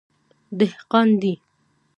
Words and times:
_دهقان 0.59 1.09
دی. 1.21 1.33